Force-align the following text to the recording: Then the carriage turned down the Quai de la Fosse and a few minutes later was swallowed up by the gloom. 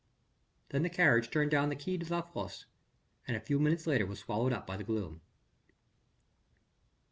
Then 0.69 0.81
the 0.81 0.89
carriage 0.89 1.29
turned 1.29 1.51
down 1.51 1.69
the 1.69 1.75
Quai 1.75 1.95
de 1.97 2.05
la 2.11 2.23
Fosse 2.23 2.65
and 3.27 3.37
a 3.37 3.39
few 3.39 3.59
minutes 3.59 3.85
later 3.85 4.07
was 4.07 4.17
swallowed 4.17 4.51
up 4.51 4.65
by 4.65 4.75
the 4.75 4.83
gloom. 4.83 5.21